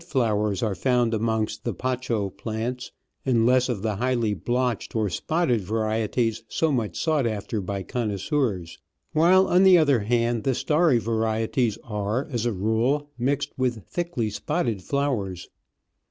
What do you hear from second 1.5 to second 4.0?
the Pacho plants, and less of the